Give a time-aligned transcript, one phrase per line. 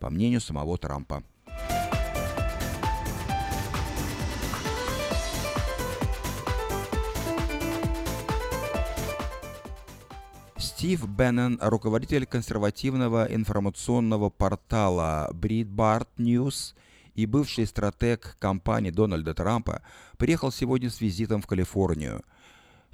[0.00, 1.22] по мнению самого Трампа.
[10.58, 16.74] Стив Беннон, руководитель консервативного информационного портала Breitbart News
[17.14, 19.82] и бывший стратег компании Дональда Трампа,
[20.18, 22.22] приехал сегодня с визитом в Калифорнию.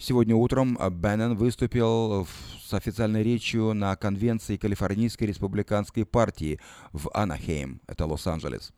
[0.02, 2.26] Сегодня утром Беннон выступил
[2.60, 6.58] с официальной речью на конвенции Калифорнийской республиканской партии
[6.90, 8.72] в Анахейм, это Лос-Анджелес.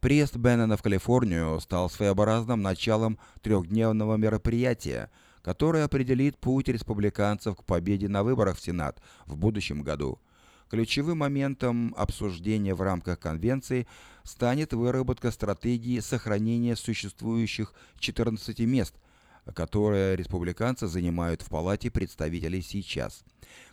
[0.00, 5.12] Приезд Беннона в Калифорнию стал своеобразным началом трехдневного мероприятия–
[5.44, 10.18] которое определит путь республиканцев к победе на выборах в Сенат в будущем году.
[10.70, 13.86] Ключевым моментом обсуждения в рамках конвенции
[14.22, 18.94] станет выработка стратегии сохранения существующих 14 мест,
[19.52, 23.24] которые республиканцы занимают в Палате представителей сейчас.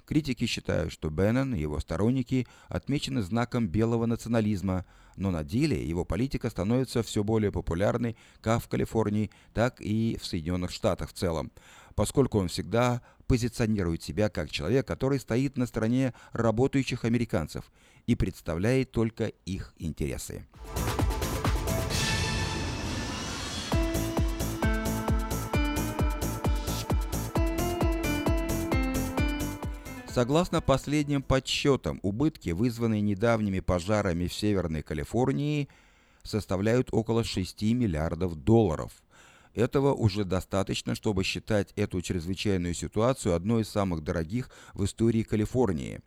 [0.06, 4.86] Критики считают, что Беннон и его сторонники отмечены знаком белого национализма,
[5.16, 10.26] но на деле его политика становится все более популярной как в Калифорнии, так и в
[10.26, 11.52] Соединенных Штатах в целом,
[11.96, 17.72] поскольку он всегда позиционирует себя как человек, который стоит на стороне работающих американцев
[18.06, 20.46] и представляет только их интересы.
[30.14, 35.70] Согласно последним подсчетам, убытки, вызванные недавними пожарами в Северной Калифорнии,
[36.22, 38.92] составляют около 6 миллиардов долларов.
[39.54, 46.02] Этого уже достаточно, чтобы считать эту чрезвычайную ситуацию одной из самых дорогих в истории Калифорнии.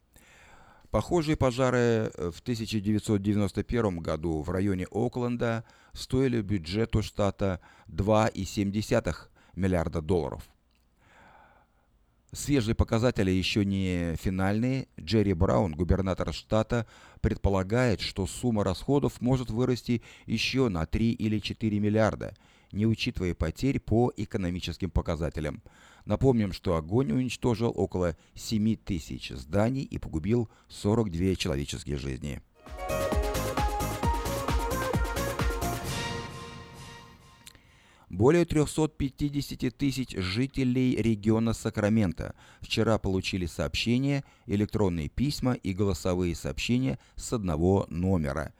[0.91, 9.17] Похожие пожары в 1991 году в районе Окленда стоили бюджету штата 2,7
[9.57, 10.43] миллиарда долларов.
[12.35, 14.89] Свежие показатели еще не финальные.
[15.01, 16.85] Джерри Браун, губернатор штата,
[17.21, 22.35] предполагает, что сумма расходов может вырасти еще на 3 или 4 миллиарда,
[22.73, 25.63] не учитывая потерь по экономическим показателям.
[26.07, 32.43] Напомним, что огонь уничтожил около 7 тысяч зданий и погубил 42 человеческие жизни.
[38.15, 47.33] Более 350 тысяч жителей региона Сакраменто вчера получили сообщения, электронные письма и голосовые сообщения с
[47.33, 48.53] одного номера.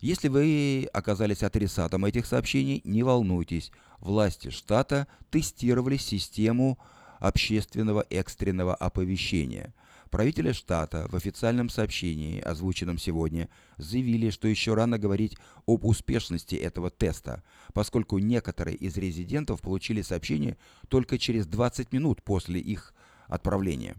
[0.00, 3.72] Если вы оказались адресатом этих сообщений, не волнуйтесь.
[3.98, 6.78] Власти штата тестировали систему
[7.18, 9.74] общественного экстренного оповещения–
[10.12, 16.90] Правители штата в официальном сообщении, озвученном сегодня, заявили, что еще рано говорить об успешности этого
[16.90, 17.42] теста,
[17.72, 20.58] поскольку некоторые из резидентов получили сообщение
[20.88, 22.92] только через 20 минут после их
[23.26, 23.96] отправления.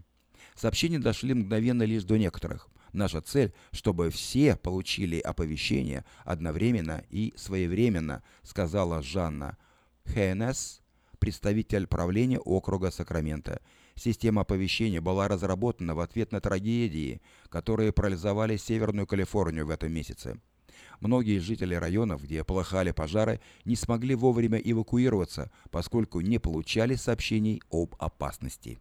[0.54, 2.68] Сообщения дошли мгновенно лишь до некоторых.
[2.92, 9.56] Наша цель, чтобы все получили оповещение одновременно и своевременно, сказала Жанна
[10.06, 10.80] Хейнес,
[11.18, 13.60] представитель правления округа Сакраменто.
[13.96, 20.40] Система оповещения была разработана в ответ на трагедии, которые парализовали Северную Калифорнию в этом месяце.
[21.00, 27.94] Многие жители районов, где полыхали пожары, не смогли вовремя эвакуироваться, поскольку не получали сообщений об
[27.98, 28.80] опасности.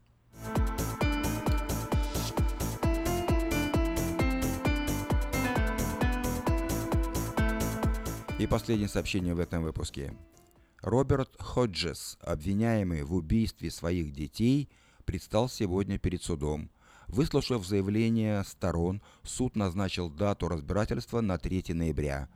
[8.39, 10.13] И последнее сообщение в этом выпуске.
[10.81, 14.69] Роберт Ходжес, обвиняемый в убийстве своих детей–
[15.05, 16.69] предстал сегодня перед судом.
[17.07, 22.29] Выслушав заявление сторон, суд назначил дату разбирательства на 3 ноября.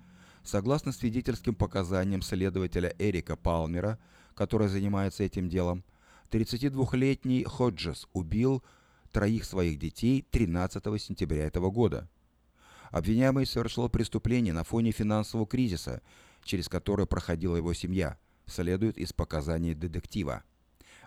[0.44, 4.00] Согласно свидетельским показаниям следователя Эрика Палмера,
[4.34, 5.84] который занимается этим делом,
[6.32, 8.64] 32-летний Ходжес убил
[9.12, 12.10] троих своих детей 13 сентября этого года.
[12.92, 16.02] Обвиняемый совершил преступление на фоне финансового кризиса,
[16.44, 20.44] через который проходила его семья, следует из показаний детектива.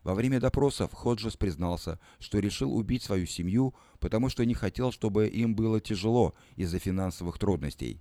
[0.03, 5.29] Во время допросов Ходжес признался, что решил убить свою семью, потому что не хотел, чтобы
[5.29, 8.01] им было тяжело из-за финансовых трудностей.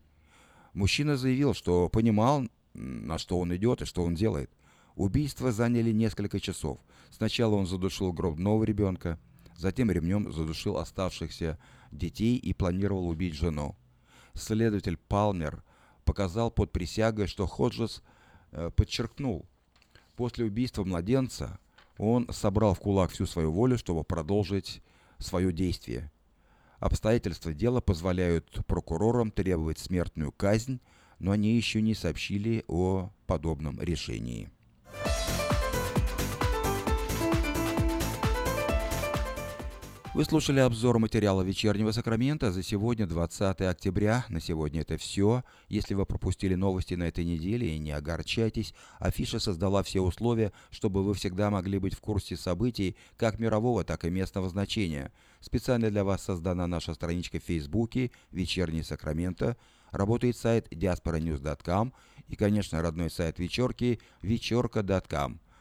[0.73, 4.50] Мужчина заявил, что понимал, на что он идет и что он делает.
[4.96, 6.79] Убийства заняли несколько часов.
[7.09, 9.20] Сначала он задушил грудного ребенка,
[9.58, 11.59] затем ремнем задушил оставшихся
[11.91, 13.76] детей и планировал убить жену.
[14.34, 15.64] Следователь Палмер
[16.06, 18.02] показал под присягой, что Ходжес
[18.52, 19.47] э, подчеркнул,
[20.16, 21.59] после убийства младенца
[21.99, 24.81] он собрал в кулак всю свою волю, чтобы продолжить
[25.19, 26.11] свое действие.
[26.79, 30.79] Обстоятельства дела позволяют прокурорам требовать смертную казнь,
[31.19, 34.49] но они еще не сообщили о подобном решении.
[40.16, 44.26] Вы слушали обзор материала «Вечернего Сакрамента» за сегодня, 20 октября.
[44.28, 45.44] На сегодня это все.
[45.67, 48.73] Если вы пропустили новости на этой неделе, не огорчайтесь.
[48.97, 54.03] Афиша создала все условия, чтобы вы всегда могли быть в курсе событий как мирового, так
[54.03, 55.11] и местного значения.
[55.41, 59.58] Специально для вас создана наша страничка в Фейсбуке «Вечерний Сакраменто».
[59.91, 61.94] Работает сайт diasporanews.com
[62.28, 65.40] и, конечно, родной сайт вечерки vecherka.com.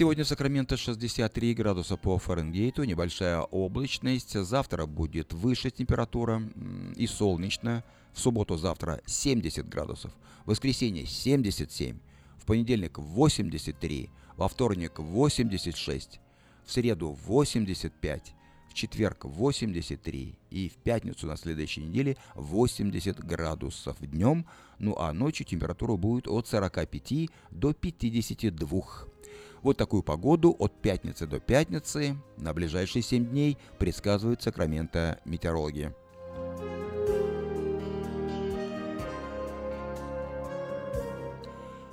[0.00, 4.32] Сегодня в Сакраменто 63 градуса по Фаренгейту, небольшая облачность.
[4.32, 6.42] Завтра будет выше температура
[6.96, 7.84] и солнечно.
[8.14, 10.10] В субботу завтра 70 градусов.
[10.46, 11.98] В воскресенье 77.
[12.38, 14.08] В понедельник 83.
[14.38, 16.18] Во вторник 86.
[16.64, 18.32] В среду 85.
[18.70, 24.46] В четверг 83 и в пятницу на следующей неделе 80 градусов днем,
[24.78, 29.09] ну а ночью температура будет от 45 до 52
[29.62, 35.92] вот такую погоду от пятницы до пятницы на ближайшие 7 дней предсказывают Сакраменто метеорологи.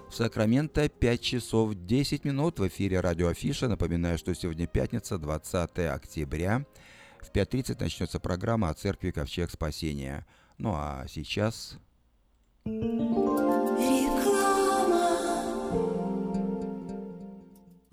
[0.09, 3.67] В Сакраменто 5 часов 10 минут в эфире радио Афиша.
[3.67, 6.65] Напоминаю, что сегодня пятница, 20 октября.
[7.19, 10.25] В 5.30 начнется программа о церкви Ковчег Спасения.
[10.57, 11.77] Ну а сейчас...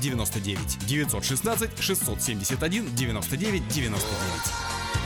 [0.00, 5.05] 99 916 671 99 99.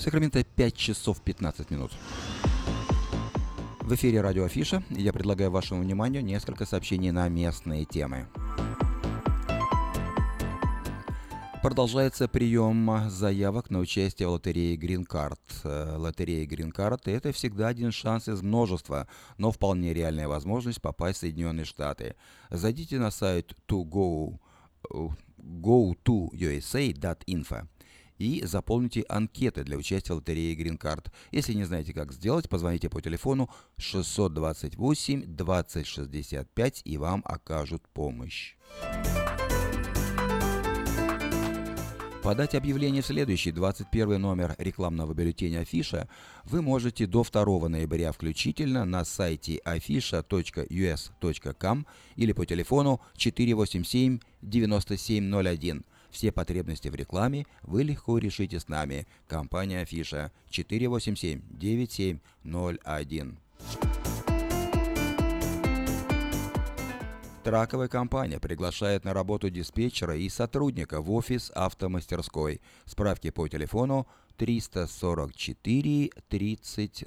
[0.00, 1.92] Сакраменто 5 часов 15 минут.
[3.82, 4.82] В эфире радио Афиша.
[4.88, 8.26] Я предлагаю вашему вниманию несколько сообщений на местные темы.
[11.62, 15.38] Продолжается прием заявок на участие в лотерее Green Card.
[15.64, 21.18] Э, Лотерея Green Card– это всегда один шанс из множества, но вполне реальная возможность попасть
[21.18, 22.16] в Соединенные Штаты.
[22.48, 24.38] Зайдите на сайт to go,
[25.38, 27.68] go to usa.info
[28.20, 31.10] и заполните анкеты для участия в лотерее Green Card.
[31.32, 38.54] Если не знаете, как сделать, позвоните по телефону 628 2065 и вам окажут помощь.
[42.22, 46.06] Подать объявление в следующий 21 номер рекламного бюллетеня Афиша
[46.44, 50.26] вы можете до 2 ноября включительно на сайте afisha.us.com
[52.16, 55.84] или по телефону 487 9701.
[56.10, 59.06] Все потребности в рекламе вы легко решите с нами.
[59.26, 63.38] Компания Афиша 487 9701.
[67.42, 72.60] Траковая компания приглашает на работу диспетчера и сотрудника в офис автомастерской.
[72.84, 77.06] Справки по телефону 344 3000.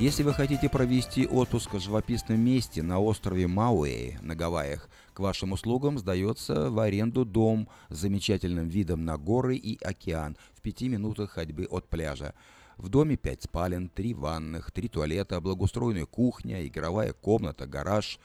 [0.00, 5.52] Если вы хотите провести отпуск в живописном месте на острове Мауэй на Гавайях, к вашим
[5.52, 11.32] услугам сдается в аренду дом с замечательным видом на горы и океан в пяти минутах
[11.32, 12.32] ходьбы от пляжа.
[12.78, 18.18] В доме пять спален, три ванных, три туалета, благоустроенная кухня, игровая комната, гараж.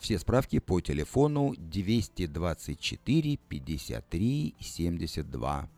[0.00, 5.68] Все справки по телефону 224 53 72.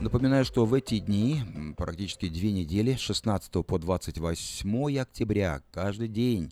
[0.00, 1.42] Напоминаю, что в эти дни,
[1.76, 6.50] практически две недели, с 16 по 28 октября, каждый день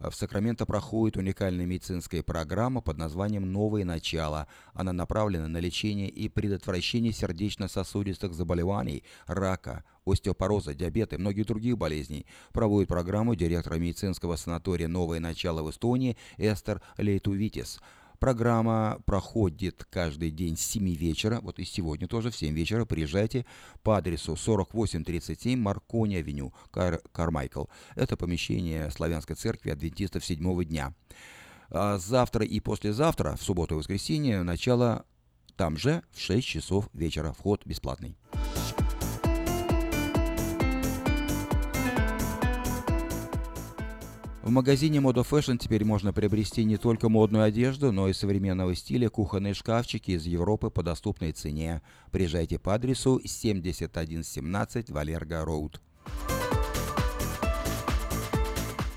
[0.00, 4.48] в Сакраменто проходит уникальная медицинская программа под названием «Новое начало».
[4.74, 12.26] Она направлена на лечение и предотвращение сердечно-сосудистых заболеваний, рака, остеопороза, диабета и многих других болезней.
[12.52, 17.78] Проводит программу директора медицинского санатория «Новое начало» в Эстонии Эстер Лейтувитис–
[18.20, 23.46] Программа проходит каждый день с 7 вечера, вот и сегодня тоже в 7 вечера приезжайте
[23.82, 27.64] по адресу 4837 Маркони-авеню, Кар Кармайкл.
[27.94, 30.92] Это помещение Славянской церкви адвентистов седьмого дня.
[31.70, 35.06] А завтра и послезавтра, в субботу и воскресенье, начало
[35.56, 37.32] там же в 6 часов вечера.
[37.32, 38.18] Вход бесплатный.
[44.42, 49.10] В магазине Modo Fashion теперь можно приобрести не только модную одежду, но и современного стиля
[49.10, 51.82] кухонные шкафчики из Европы по доступной цене.
[52.10, 55.82] Приезжайте по адресу 7117 Валерго Роуд.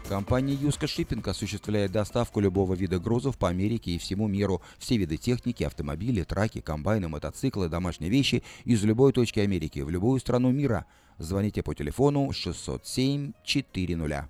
[0.08, 4.62] Компания Юска Шиппинг осуществляет доставку любого вида грузов по Америке и всему миру.
[4.78, 10.22] Все виды техники, автомобили, траки, комбайны, мотоциклы, домашние вещи из любой точки Америки в любую
[10.22, 10.86] страну мира.
[11.18, 14.30] Звоните по телефону 607 400.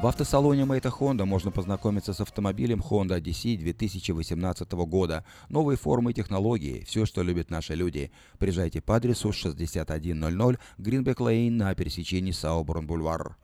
[0.00, 5.26] В автосалоне Мэйта Honda можно познакомиться с автомобилем Honda Odyssey 2018 года.
[5.50, 8.10] Новые формы и технологии, все, что любят наши люди.
[8.38, 13.36] Приезжайте по адресу 6100 Гринбек Лейн на пересечении Сауборн-Бульвар.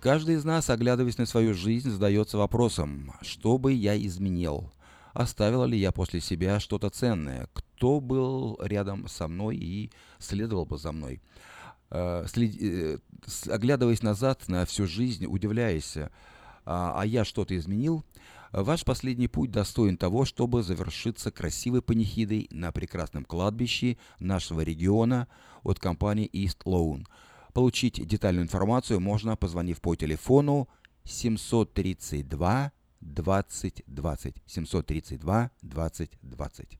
[0.00, 4.72] Каждый из нас, оглядываясь на свою жизнь, задается вопросом, что бы я изменил?
[5.12, 7.48] Оставила ли я после себя что-то ценное?
[7.52, 11.20] Кто был рядом со мной и следовал бы за мной?
[11.90, 12.98] Э, э,
[13.48, 15.96] оглядываясь назад на всю жизнь, удивляясь,
[16.66, 18.04] а, а я что-то изменил,
[18.52, 25.28] ваш последний путь достоин того, чтобы завершиться красивой панихидой на прекрасном кладбище нашего региона
[25.62, 27.06] от компании East Loan.
[27.54, 30.68] Получить детальную информацию можно, позвонив по телефону
[31.04, 36.78] 732 20 20 732 20 20.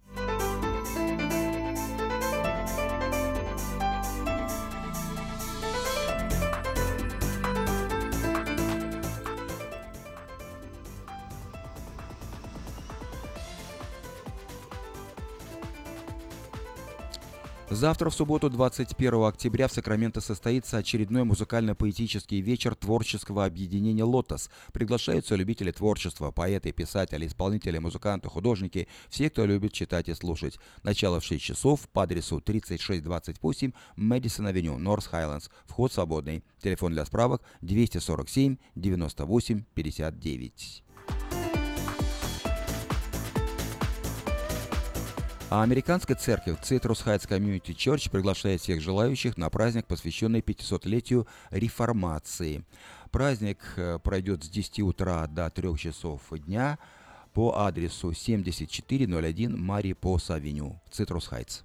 [17.70, 24.48] Завтра, в субботу, 21 октября, в Сакраменто состоится очередной музыкально-поэтический вечер творческого объединения «Лотос».
[24.72, 30.58] Приглашаются любители творчества, поэты, писатели, исполнители, музыканты, художники, все, кто любит читать и слушать.
[30.82, 35.50] Начало в 6 часов по адресу 3628 Мэдисон Авеню, Норс Хайлендс.
[35.66, 36.42] Вход свободный.
[36.62, 40.87] Телефон для справок 247 98 59.
[45.50, 52.64] А американская церковь Citrus Heights Community Church приглашает всех желающих на праздник, посвященный 500-летию реформации.
[53.10, 56.78] Праздник э, пройдет с 10 утра до 3 часов дня
[57.32, 61.62] по адресу 7401 Мари Пос Авеню, Citrus Heights.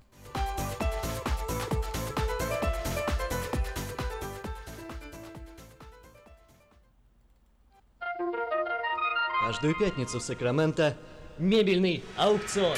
[9.46, 10.96] Каждую пятницу в Сакраменто
[11.38, 12.78] мебельный аукцион.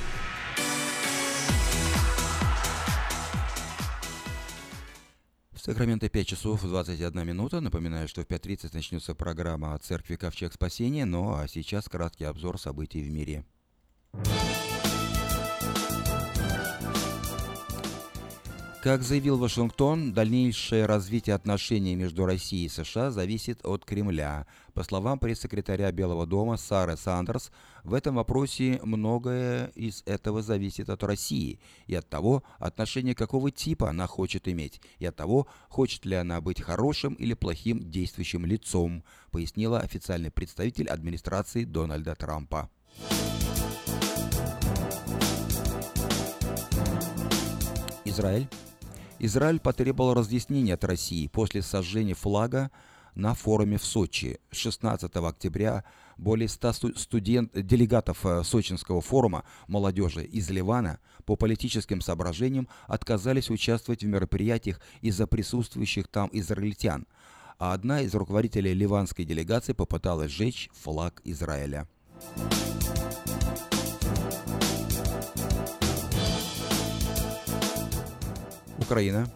[5.63, 7.61] Сакраменто 5 часов 21 минута.
[7.61, 12.59] Напоминаю, что в 5.30 начнется программа о церкви Ковчег Спасения, ну а сейчас краткий обзор
[12.59, 13.45] событий в мире.
[18.81, 24.47] Как заявил Вашингтон, дальнейшее развитие отношений между Россией и США зависит от Кремля.
[24.73, 27.51] По словам пресс-секретаря Белого дома Сары Сандерс,
[27.83, 33.91] в этом вопросе многое из этого зависит от России и от того, отношения какого типа
[33.91, 39.03] она хочет иметь, и от того, хочет ли она быть хорошим или плохим действующим лицом,
[39.29, 42.67] пояснила официальный представитель администрации Дональда Трампа.
[48.05, 48.49] Израиль
[49.23, 52.71] Израиль потребовал разъяснения от России после сожжения флага
[53.13, 54.39] на форуме в Сочи.
[54.49, 55.83] 16 октября
[56.17, 64.03] более 100 студент, делегатов э, Сочинского форума молодежи из Ливана по политическим соображениям отказались участвовать
[64.03, 67.05] в мероприятиях из-за присутствующих там израильтян,
[67.59, 71.87] а одна из руководителей ливанской делегации попыталась сжечь флаг Израиля.
[78.91, 79.31] Украина.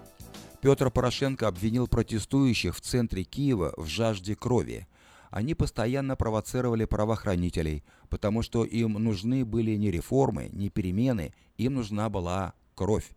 [0.60, 4.86] Петр Порошенко обвинил протестующих в центре Киева в жажде крови.
[5.30, 12.10] Они постоянно провоцировали правоохранителей, потому что им нужны были не реформы, не перемены, им нужна
[12.10, 13.10] была кровь,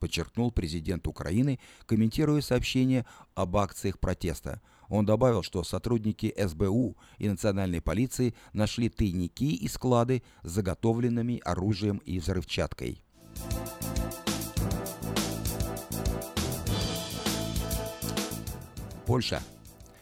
[0.00, 4.60] подчеркнул президент Украины, комментируя сообщение об акциях протеста.
[4.88, 11.98] Он добавил, что сотрудники СБУ и национальной полиции нашли тайники и склады с заготовленными оружием
[11.98, 13.04] и взрывчаткой.
[19.06, 19.40] Польша.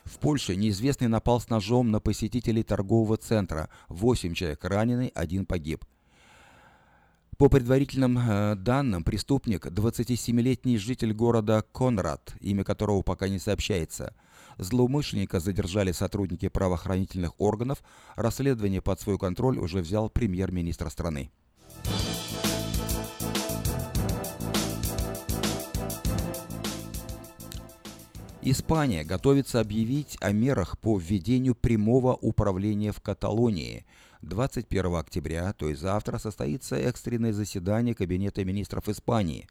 [0.04, 3.68] В Польше неизвестный напал с ножом на посетителей торгового центра.
[3.88, 5.84] Восемь человек ранены, один погиб.
[7.36, 14.14] По предварительным э, данным, преступник, 27-летний житель города Конрад, имя которого пока не сообщается.
[14.56, 17.82] Злоумышленника задержали сотрудники правоохранительных органов.
[18.14, 21.30] Расследование под свой контроль уже взял премьер-министр страны.
[28.46, 33.86] Испания готовится объявить о мерах по введению прямого управления в Каталонии–
[34.24, 39.46] 21 октября, то есть завтра, состоится экстренное заседание Кабинета министров Испании,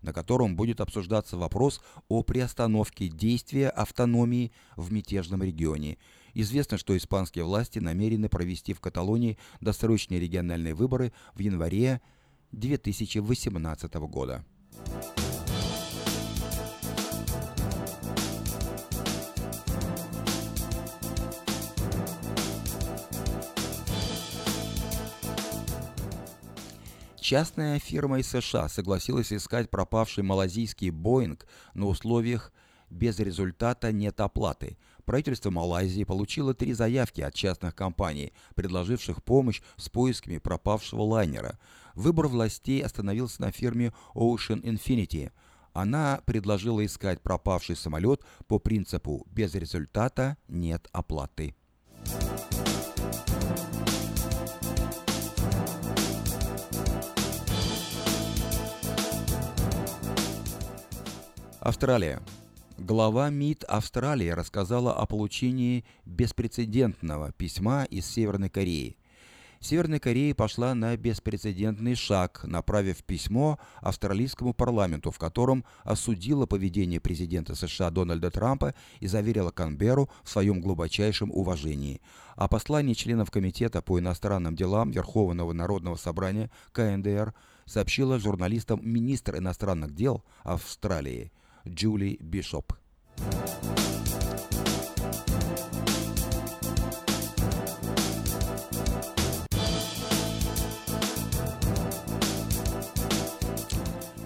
[0.00, 5.98] на котором будет обсуждаться вопрос о приостановке действия автономии в мятежном регионе.
[6.34, 12.00] Известно, что испанские власти намерены провести в Каталонии досрочные региональные выборы в январе
[12.52, 14.44] 2018 года.
[27.32, 32.52] Частная фирма из США согласилась искать пропавший малазийский «Боинг» на условиях
[32.90, 34.76] без результата нет оплаты.
[35.06, 41.58] Правительство Малайзии получило три заявки от частных компаний, предложивших помощь с поисками пропавшего лайнера.
[41.94, 45.32] Выбор властей остановился на фирме Ocean Infinity.
[45.72, 51.56] Она предложила искать пропавший самолет по принципу «без результата нет оплаты».
[61.64, 62.20] Австралия.
[62.76, 68.96] Глава МИД Австралии рассказала о получении беспрецедентного письма из Северной Кореи.
[69.60, 77.54] Северная Корея пошла на беспрецедентный шаг, направив письмо австралийскому парламенту, в котором осудила поведение президента
[77.54, 82.00] США Дональда Трампа и заверила Канберу в своем глубочайшем уважении.
[82.34, 87.32] О послании членов Комитета по иностранным делам Верховного Народного Собрания КНДР
[87.66, 91.30] сообщила журналистам министр иностранных дел Австралии–
[91.68, 92.72] Джули Бишоп.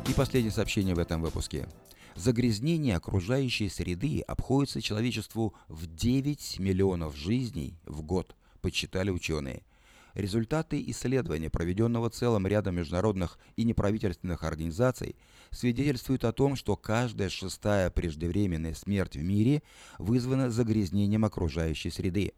[0.09, 1.69] И последнее сообщение в этом выпуске.
[2.15, 9.63] Загрязнение окружающей среды обходится человечеству в 9 миллионов жизней в год, подсчитали ученые–
[10.17, 15.15] Результаты исследования, проведенного целым рядом международных и неправительственных организаций,
[15.51, 19.63] свидетельствуют о том, что каждая шестая преждевременная смерть в мире
[19.99, 22.33] вызвана загрязнением окружающей среды.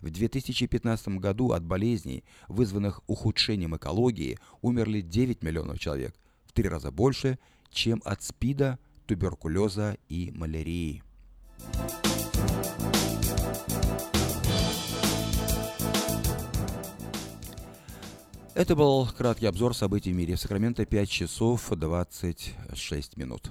[0.00, 6.92] В 2015 году от болезней, вызванных ухудшением экологии, умерли 9 миллионов человек, в три раза
[6.92, 11.02] больше, чем от СПИДа, туберкулеза и малярии.
[18.54, 20.36] Это был краткий обзор событий в мире.
[20.36, 23.50] Сакраменто 5 часов 26 минут.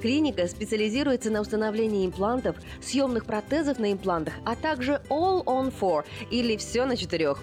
[0.00, 6.56] Клиника специализируется на установлении имплантов, съемных протезов на имплантах, а также All on Four или
[6.56, 7.42] все на четырех.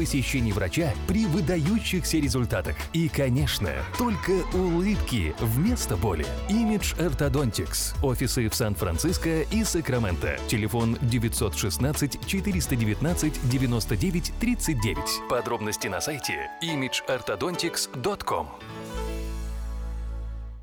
[0.01, 2.75] посещений врача при выдающихся результатах.
[2.91, 6.25] И, конечно, только улыбки вместо боли.
[6.49, 7.93] Image Orthodontics.
[8.01, 10.39] Офисы в Сан-Франциско и Сакраменто.
[10.47, 14.97] Телефон 916 419 99 39.
[15.29, 18.47] Подробности на сайте imageorthodontics.com.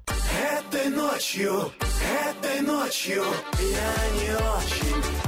[0.08, 1.70] Этой ночью,
[2.28, 3.22] этой ночью
[3.54, 5.27] я не очень.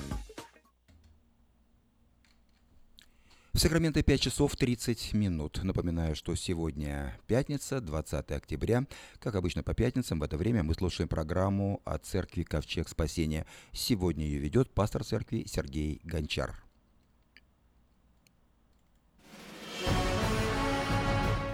[3.53, 5.59] В Сакраменто 5 часов 30 минут.
[5.61, 8.85] Напоминаю, что сегодня пятница, 20 октября.
[9.19, 13.45] Как обычно по пятницам в это время мы слушаем программу о церкви Ковчег Спасения.
[13.73, 16.63] Сегодня ее ведет пастор церкви Сергей Гончар.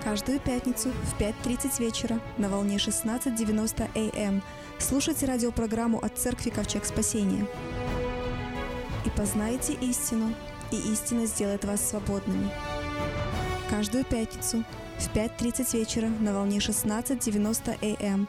[0.04, 4.44] Каждую пятницу в 5.30 вечера на волне 16.90 АМ эм
[4.78, 7.48] слушайте радиопрограмму от церкви Ковчег Спасения.
[9.04, 10.36] И познайте истину,
[10.72, 12.50] и истина сделает вас свободными.
[13.70, 14.64] Каждую пятницу
[14.98, 18.22] в 5.30 вечера на волне 16.90 АМ.
[18.22, 18.28] Эм.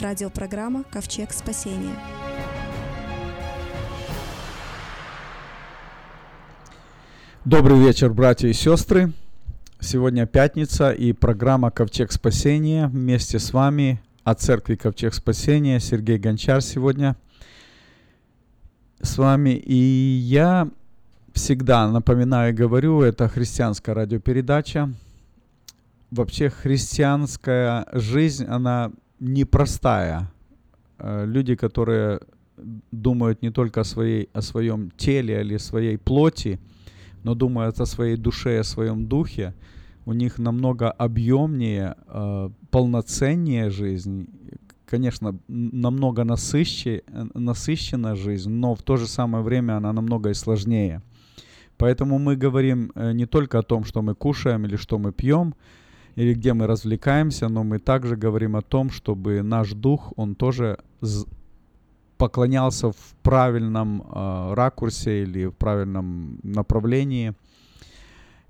[0.00, 1.94] Радиопрограмма «Ковчег спасения».
[7.44, 9.12] Добрый вечер, братья и сестры.
[9.80, 12.88] Сегодня пятница и программа «Ковчег спасения».
[12.88, 17.16] Вместе с вами от церкви «Ковчег спасения» Сергей Гончар сегодня
[19.00, 19.50] с вами.
[19.50, 20.68] И я
[21.38, 24.92] всегда напоминаю и говорю, это христианская радиопередача.
[26.10, 30.30] Вообще христианская жизнь, она непростая.
[30.98, 32.20] Э, люди, которые
[32.90, 36.58] думают не только о, своей, о своем теле или своей плоти,
[37.22, 39.54] но думают о своей душе, о своем духе,
[40.06, 44.26] у них намного объемнее, э, полноценнее жизнь,
[44.86, 51.02] конечно, намного насыщи, насыщена жизнь, но в то же самое время она намного и сложнее.
[51.78, 55.54] Поэтому мы говорим э, не только о том, что мы кушаем или что мы пьем,
[56.16, 60.78] или где мы развлекаемся, но мы также говорим о том, чтобы наш дух, он тоже
[62.16, 67.34] поклонялся в правильном э, ракурсе или в правильном направлении.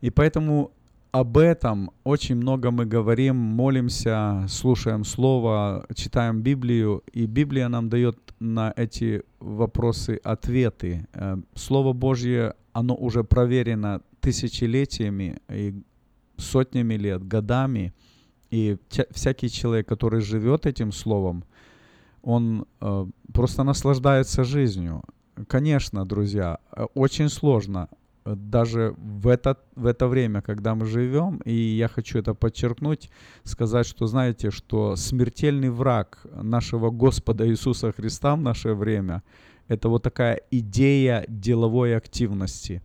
[0.01, 0.71] И поэтому
[1.13, 8.17] об этом очень много мы говорим, молимся, слушаем Слово, читаем Библию, и Библия нам дает
[8.41, 11.07] на эти вопросы ответы.
[11.13, 15.75] Э, Слово Божье оно уже проверено тысячелетиями и
[16.37, 17.93] сотнями лет, годами.
[18.51, 18.77] И
[19.11, 21.45] всякий человек, который живет этим словом,
[22.23, 25.03] он э, просто наслаждается жизнью.
[25.49, 27.89] Конечно, друзья, э, очень сложно
[28.25, 33.11] э, даже в это, в это время, когда мы живем, и я хочу это подчеркнуть,
[33.45, 39.23] сказать, что знаете, что смертельный враг нашего Господа Иисуса Христа в наше время–
[39.69, 42.83] это вот такая идея деловой активности.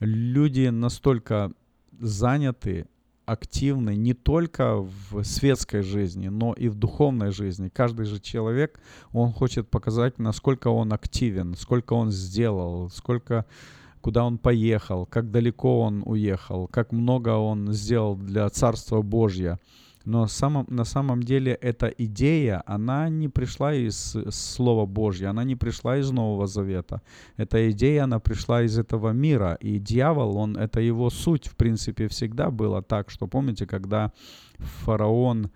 [0.00, 1.52] люди настолько
[2.00, 2.86] заняты,
[3.26, 7.68] активны не только в светской жизни, но и в духовной жизни.
[7.68, 8.80] Каждый же человек,
[9.12, 13.44] он хочет показать, насколько он активен, сколько он сделал, сколько
[14.00, 19.60] куда он поехал, как далеко он уехал, как много он сделал для Царства Божьего.
[20.04, 25.56] Но самом, на самом деле эта идея, она не пришла из Слова Божьего, она не
[25.56, 27.02] пришла из Нового Завета.
[27.36, 29.58] Эта идея, она пришла из этого мира.
[29.60, 34.12] И дьявол, он, это его суть, в принципе, всегда было так, что помните, когда
[34.58, 35.50] фараон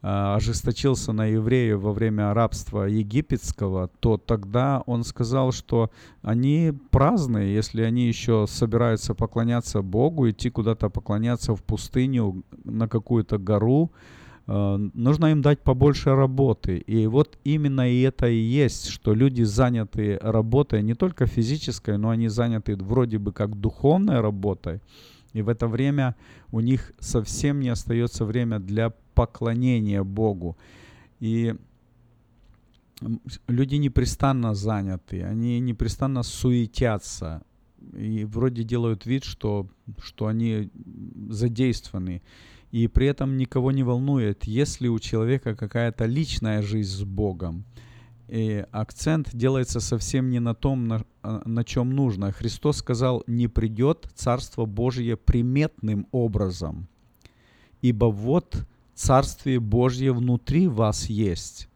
[0.00, 5.90] ожесточился на евреев во время рабства египетского, то тогда он сказал, что
[6.22, 13.38] они праздные, если они еще собираются поклоняться Богу, идти куда-то поклоняться в пустыню, на какую-то
[13.38, 13.90] гору,
[14.46, 16.78] а, нужно им дать побольше работы.
[16.78, 22.10] И вот именно и это и есть, что люди заняты работой не только физической, но
[22.10, 24.80] они заняты вроде бы как духовной работой.
[25.38, 26.16] И в это время
[26.50, 30.56] у них совсем не остается время для поклонения Богу.
[31.20, 31.54] И
[33.46, 37.42] люди непрестанно заняты, они непрестанно суетятся
[37.96, 39.68] и вроде делают вид, что,
[40.02, 40.70] что они
[41.28, 42.22] задействованы.
[42.72, 47.64] И при этом никого не волнует, есть ли у человека какая-то личная жизнь с Богом.
[48.28, 52.30] И акцент делается совсем не на том, на, а, на чем нужно.
[52.30, 56.88] Христос сказал, не придет Царство Божье приметным образом,
[57.80, 61.68] ибо вот Царствие Божье внутри вас есть.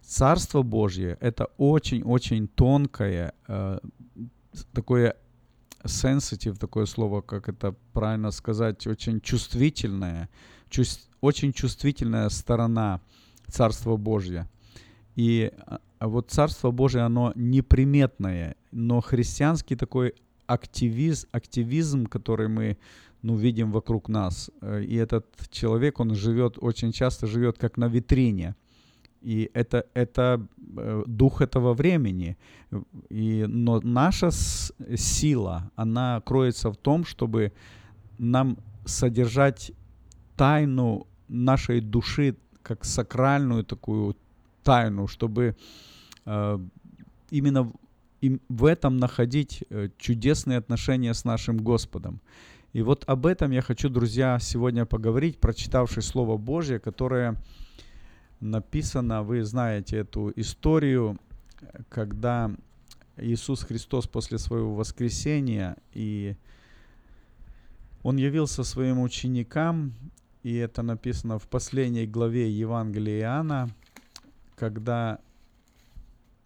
[0.00, 3.78] Царство Божье– это очень-очень тонкое, э,
[4.72, 5.16] такое
[5.84, 10.28] sensitive, такое слово, как это правильно сказать, очень чувствительное,
[10.68, 13.00] чувств, очень чувствительная сторона
[13.48, 14.48] Царства Божьего.
[15.16, 15.52] И
[15.98, 20.14] а вот Царство Божие, оно неприметное, но христианский такой
[20.46, 22.76] активизм, активизм, который мы
[23.22, 24.50] ну, видим вокруг нас.
[24.60, 28.56] Э, и этот человек, он живет, очень часто живет как на витрине.
[29.20, 30.44] И это, это
[30.76, 32.36] э, дух этого времени.
[33.08, 34.30] И, но наша
[34.96, 37.52] сила, она кроется в том, чтобы
[38.18, 39.72] нам содержать
[40.36, 44.16] тайну нашей души как сакральную такую
[44.62, 45.56] тайну, чтобы
[46.24, 46.58] э,
[47.30, 47.72] именно
[48.48, 49.64] в этом находить
[49.98, 52.20] чудесные отношения с нашим Господом.
[52.72, 57.36] И вот об этом я хочу, друзья, сегодня поговорить, прочитавший Слово Божье, которое
[58.40, 61.18] написано, вы знаете эту историю,
[61.88, 62.50] когда
[63.16, 66.36] Иисус Христос после своего воскресения, и
[68.02, 69.94] Он явился своим ученикам,
[70.42, 73.68] и это написано в последней главе Евангелия Иоанна,
[74.62, 75.18] когда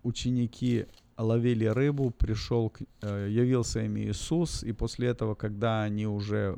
[0.03, 0.87] ученики
[1.19, 6.57] ловили рыбу, пришел, э, явился им Иисус, и после этого, когда они уже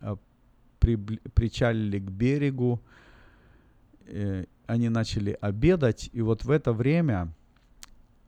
[0.00, 0.16] э,
[1.34, 2.80] причалили к берегу,
[4.06, 7.32] э, они начали обедать, и вот в это время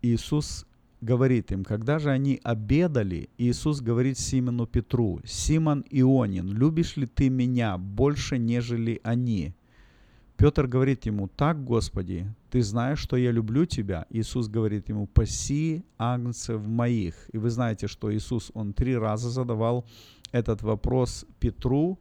[0.01, 0.65] Иисус
[1.01, 7.31] говорит им, когда же они обедали, Иисус говорит Симону Петру, «Симон Ионин, любишь ли ты
[7.31, 9.55] меня больше, нежели они?»
[10.40, 14.07] Петр говорит ему, так, Господи, ты знаешь, что я люблю тебя.
[14.09, 17.29] Иисус говорит ему, паси агнцев моих.
[17.35, 19.85] И вы знаете, что Иисус, он три раза задавал
[20.33, 21.98] этот вопрос Петру.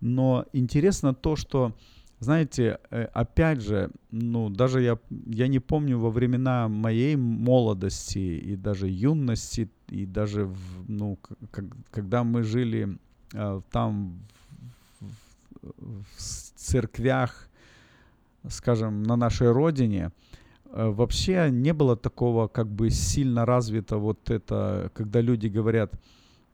[0.00, 1.74] Но интересно то, что,
[2.20, 8.54] знаете, э, опять же, ну, даже я, я не помню во времена моей молодости и
[8.54, 11.18] даже юности, и даже, в, ну,
[11.50, 12.96] как, когда мы жили
[13.32, 14.20] э, там
[15.00, 16.20] в, в
[16.54, 17.48] церквях,
[18.50, 20.12] скажем, на нашей родине,
[20.72, 25.94] э, вообще не было такого как бы сильно развито вот это, когда люди говорят,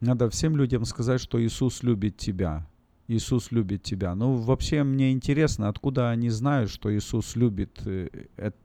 [0.01, 2.67] надо всем людям сказать, что Иисус любит тебя.
[3.09, 4.15] Иисус любит тебя.
[4.15, 8.09] Ну, вообще мне интересно, откуда они знают, что Иисус любит э,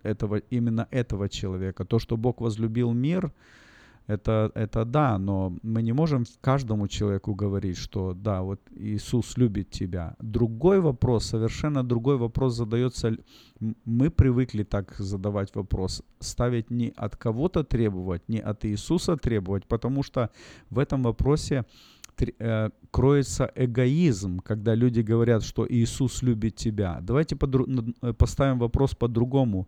[0.03, 1.85] этого, именно этого человека.
[1.85, 3.31] То, что Бог возлюбил мир,
[4.07, 9.69] это, это да, но мы не можем каждому человеку говорить, что да, вот Иисус любит
[9.69, 10.15] тебя.
[10.19, 13.17] Другой вопрос, совершенно другой вопрос задается.
[13.85, 20.03] Мы привыкли так задавать вопрос, ставить не от кого-то требовать, не от Иисуса требовать, потому
[20.03, 20.29] что
[20.69, 21.65] в этом вопросе
[22.39, 26.99] э, кроется эгоизм, когда люди говорят, что Иисус любит тебя.
[27.01, 29.67] Давайте э, поставим вопрос по-другому.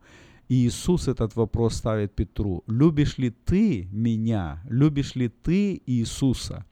[0.49, 2.63] И Иисус этот вопрос ставит Петру.
[2.67, 4.61] Любишь ли ты меня?
[4.67, 6.65] Любишь ли ты Иисуса?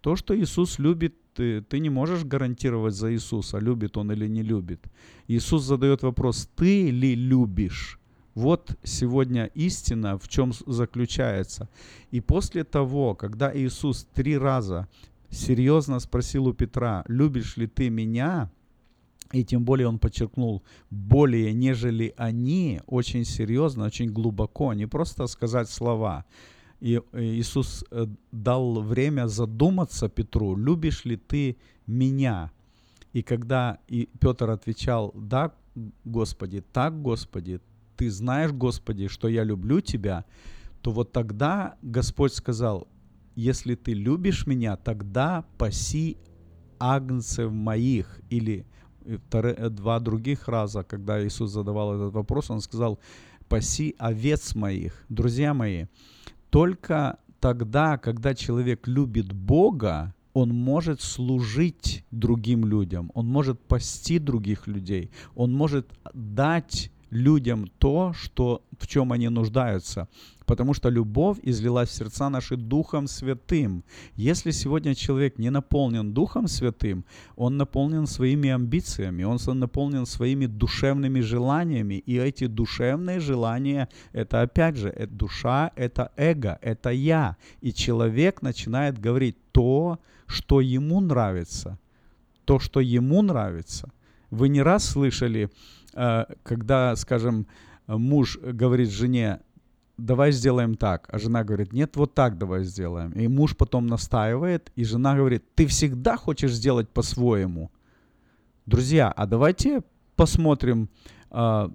[0.00, 4.42] То, что Иисус любит, ты, ты не можешь гарантировать за Иисуса, любит он или не
[4.42, 4.86] любит.
[5.26, 7.98] Иисус задает вопрос, ты ли любишь?
[8.34, 11.68] Вот сегодня истина, в чем заключается.
[12.12, 14.86] И после того, когда Иисус три раза
[15.28, 18.48] серьезно спросил у Петра, любишь ли ты меня,
[19.32, 25.68] и тем более он подчеркнул, более нежели они, очень серьезно, очень глубоко, не просто сказать
[25.68, 26.24] слова.
[26.80, 31.56] И Иисус э, дал время задуматься Петру, любишь ли ты
[31.86, 32.52] меня?
[33.12, 35.52] И когда и Петр отвечал, да,
[36.04, 37.60] Господи, так, Господи,
[37.96, 40.24] ты знаешь, Господи, что я люблю тебя,
[40.82, 42.86] то вот тогда Господь сказал,
[43.34, 46.16] если ты любишь меня, тогда паси
[46.78, 48.20] агнцев моих.
[48.30, 48.66] Или
[49.70, 52.98] два других раза, когда Иисус задавал этот вопрос, он сказал,
[53.48, 55.04] паси овец моих.
[55.08, 55.86] Друзья мои,
[56.50, 64.66] только тогда, когда человек любит Бога, он может служить другим людям, он может пасти других
[64.66, 70.08] людей, он может дать людям то, что, в чем они нуждаются.
[70.46, 73.84] Потому что любовь излилась в сердца наши Духом Святым.
[74.16, 77.04] Если сегодня человек не наполнен Духом Святым,
[77.36, 81.96] он наполнен своими амбициями, он наполнен своими душевными желаниями.
[82.06, 87.36] И эти душевные желания, это опять же, это душа, это эго, это я.
[87.60, 91.78] И человек начинает говорить то, что ему нравится.
[92.44, 93.90] То, что ему нравится.
[94.30, 95.50] Вы не раз слышали,
[96.42, 97.46] когда, скажем,
[97.86, 99.40] муж говорит жене,
[99.98, 103.10] давай сделаем так, а жена говорит, нет, вот так давай сделаем.
[103.12, 107.70] И муж потом настаивает, и жена говорит, ты всегда хочешь сделать по-своему.
[108.66, 109.82] Друзья, а давайте
[110.14, 110.88] посмотрим
[111.30, 111.68] э,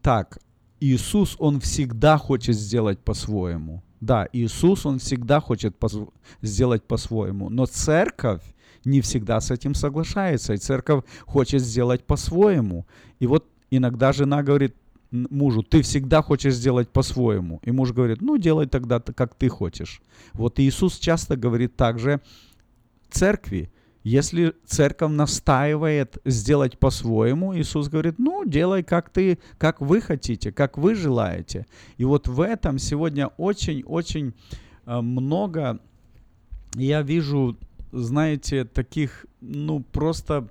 [0.00, 0.38] так.
[0.80, 3.82] Иисус, Он всегда хочет сделать по-своему.
[4.00, 7.50] Да, Иисус, Он всегда хочет по- сделать по-своему.
[7.50, 8.42] Но церковь,
[8.84, 12.86] не всегда с этим соглашается, и церковь хочет сделать по-своему.
[13.20, 14.74] И вот иногда жена говорит
[15.10, 17.60] мужу, ты всегда хочешь сделать по-своему.
[17.62, 20.02] И муж говорит, ну делай тогда, как ты хочешь.
[20.32, 22.20] Вот Иисус часто говорит также
[23.10, 23.70] церкви,
[24.04, 30.76] если церковь настаивает сделать по-своему, Иисус говорит, ну, делай как ты, как вы хотите, как
[30.76, 31.66] вы желаете.
[31.98, 34.34] И вот в этом сегодня очень-очень
[34.86, 35.78] э, много
[36.74, 37.56] я вижу
[37.92, 40.48] знаете, таких, ну, просто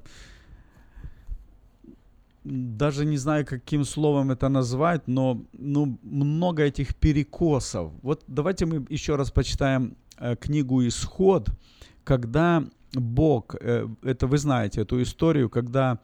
[2.43, 7.91] даже не знаю, каким словом это назвать, но ну, много этих перекосов.
[8.01, 11.49] Вот давайте мы еще раз почитаем э, книгу «Исход»,
[12.03, 12.63] когда
[12.93, 15.99] Бог, э, это вы знаете эту историю, когда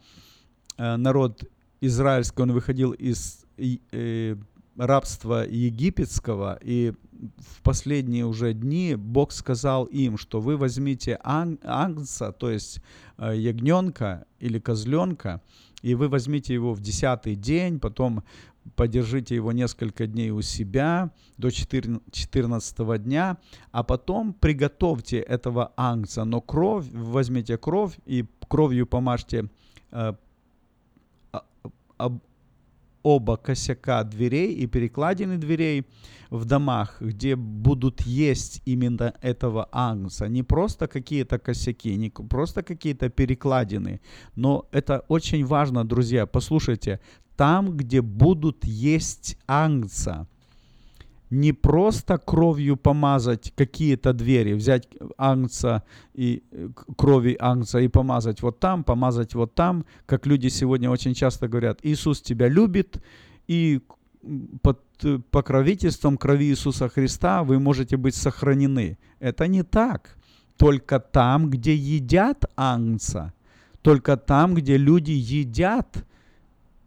[0.76, 1.44] э, народ
[1.80, 4.36] израильский, он выходил из э,
[4.78, 6.92] рабства египетского, и
[7.36, 12.80] в последние уже дни Бог сказал им, что вы возьмите ан- ангца, то есть
[13.18, 15.42] э, ягненка или козленка,
[15.82, 18.22] и вы возьмите его в десятый день, потом
[18.76, 23.38] подержите его несколько дней у себя до 14 дня,
[23.72, 29.50] а потом приготовьте этого ангца, но кровь, возьмите кровь и кровью помажьте
[29.90, 30.14] э,
[33.02, 35.86] оба косяка дверей и перекладины дверей
[36.30, 40.28] в домах, где будут есть именно этого агнца.
[40.28, 44.00] Не просто какие-то косяки, не просто какие-то перекладины,
[44.36, 46.26] но это очень важно, друзья.
[46.26, 47.00] Послушайте,
[47.36, 50.26] там, где будут есть агнца–
[51.30, 55.82] не просто кровью помазать какие-то двери, взять ангца
[56.14, 61.14] и э, крови ангца и помазать вот там, помазать вот там, как люди сегодня очень
[61.14, 63.02] часто говорят, Иисус тебя любит,
[63.46, 63.80] и
[64.62, 68.98] под э, покровительством крови Иисуса Христа вы можете быть сохранены.
[69.20, 70.16] Это не так.
[70.56, 73.32] Только там, где едят ангца,
[73.82, 76.04] только там, где люди едят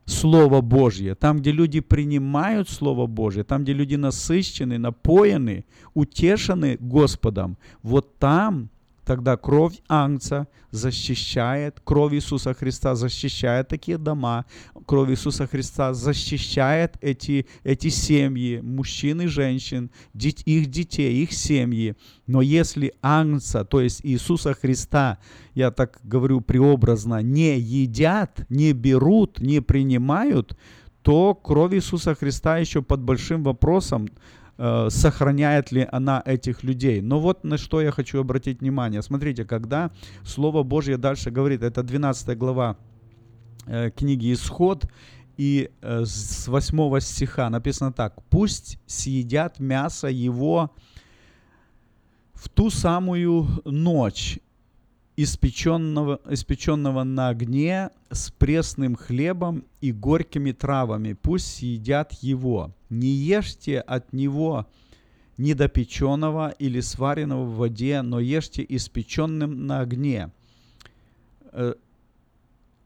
[0.05, 7.57] Слово Божье, там, где люди принимают Слово Божье, там, где люди насыщены, напоены, утешены Господом,
[7.81, 8.69] вот там
[9.05, 14.45] тогда кровь Ангца защищает, кровь Иисуса Христа защищает такие дома,
[14.85, 21.95] кровь Иисуса Христа защищает эти, эти семьи, мужчин и женщин, их детей, их семьи.
[22.27, 25.17] Но если Ангца, то есть Иисуса Христа,
[25.53, 30.57] я так говорю преобразно, не едят, не берут, не принимают,
[31.01, 34.07] то кровь Иисуса Христа еще под большим вопросом,
[34.89, 37.01] сохраняет ли она этих людей.
[37.01, 39.01] Но вот на что я хочу обратить внимание.
[39.01, 39.91] Смотрите, когда
[40.23, 42.77] Слово Божье дальше говорит, это 12 глава
[43.65, 44.85] э, книги «Исход»,
[45.37, 48.21] и э, с 8 стиха написано так.
[48.29, 50.71] «Пусть съедят мясо его
[52.33, 54.39] в ту самую ночь,
[55.17, 61.13] испеченного, испеченного на огне с пресным хлебом и горькими травами.
[61.13, 62.71] Пусть едят его.
[62.91, 64.67] Не ешьте от него
[65.37, 70.31] недопеченного или сваренного в воде, но ешьте испеченным на огне.
[71.53, 71.75] Э,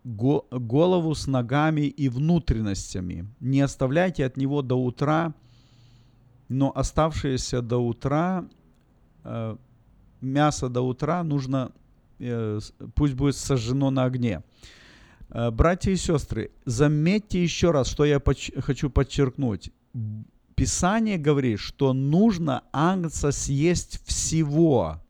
[0.03, 3.27] голову с ногами и внутренностями.
[3.39, 5.33] Не оставляйте от него до утра,
[6.49, 8.47] но оставшееся до утра,
[9.23, 9.57] э,
[10.21, 11.71] мясо до утра нужно,
[12.19, 12.59] э,
[12.93, 14.43] пусть будет сожжено на огне.
[15.29, 18.21] Братья и сестры, заметьте еще раз, что я
[18.59, 19.71] хочу подчеркнуть.
[20.55, 25.01] Писание говорит, что нужно агнца съесть всего.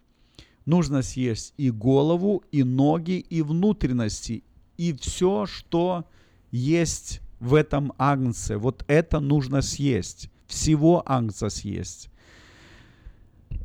[0.66, 4.44] Нужно съесть и голову, и ноги, и внутренности,
[4.78, 6.06] и все, что
[6.52, 8.58] есть в этом агнце.
[8.58, 10.32] Вот это нужно съесть.
[10.48, 12.10] Всего агнца съесть.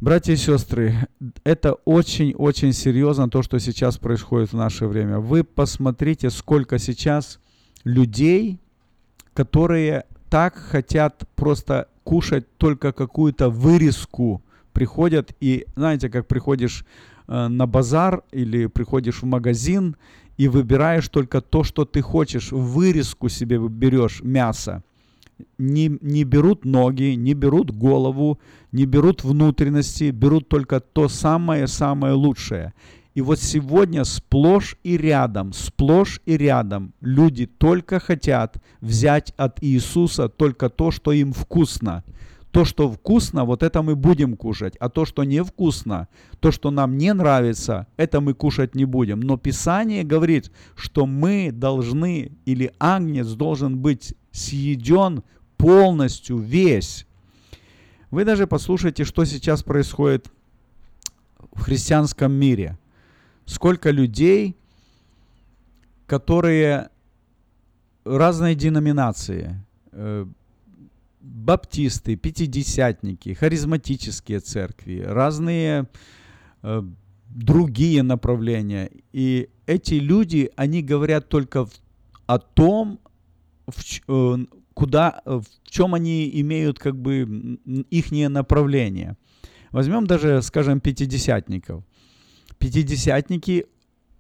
[0.01, 1.09] Братья и сестры,
[1.45, 5.19] это очень-очень серьезно то, что сейчас происходит в наше время.
[5.19, 7.39] Вы посмотрите, сколько сейчас
[7.85, 8.61] людей,
[9.35, 16.85] которые так хотят просто кушать только какую-то вырезку, приходят и, знаете, как приходишь
[17.27, 19.97] э, на базар или приходишь в магазин
[20.39, 24.83] и выбираешь только то, что ты хочешь, вырезку себе берешь мясо.
[25.59, 28.39] Не, не берут ноги, не берут голову,
[28.73, 32.73] не берут внутренности, берут только то самое-самое лучшее.
[33.15, 40.29] И вот сегодня сплошь и рядом, сплошь и рядом люди только хотят взять от Иисуса
[40.29, 42.05] только то, что им вкусно–
[42.51, 46.09] то, что вкусно, вот это мы будем кушать, а то, что невкусно,
[46.41, 49.21] то, что нам не нравится, это мы кушать не будем.
[49.21, 55.23] Но Писание говорит, что мы должны, или агнец должен быть съеден
[55.57, 57.07] полностью, весь.
[58.11, 60.27] Вы даже послушайте, что сейчас происходит
[61.53, 62.79] в христианском мире.
[63.51, 64.57] Сколько людей,
[66.07, 66.89] которые
[68.05, 70.25] разной деноминации, э,
[71.21, 75.89] баптисты, пятидесятники, харизматические церкви, разные
[76.63, 76.83] э,
[77.29, 78.89] другие направления.
[79.13, 81.67] И эти люди, они говорят только
[82.27, 83.01] о том,
[83.67, 87.59] в, э, куда, в чем они имеют как бы
[87.91, 89.17] их направление.
[89.73, 91.83] Возьмем даже, скажем, пятидесятников.
[92.61, 93.65] Пятидесятники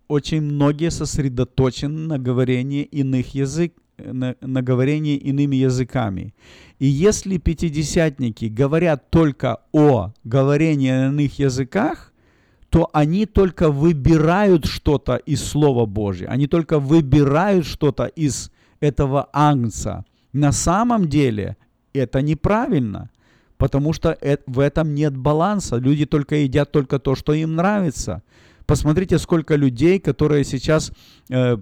[0.08, 6.34] очень многие сосредоточены на говорении иных язык, на, на говорении иными языками.
[6.78, 12.12] И если пятидесятники говорят только о говорении на иных языках,
[12.70, 16.32] то они только выбирают что-то из Слова Божьего.
[16.32, 20.06] Они только выбирают что-то из этого агнца.
[20.32, 21.58] На самом деле
[21.92, 23.10] это неправильно,
[23.60, 25.76] потому что в этом нет баланса.
[25.76, 28.22] Люди только едят только то, что им нравится.
[28.66, 30.92] Посмотрите, сколько людей, которые сейчас
[31.28, 31.58] э,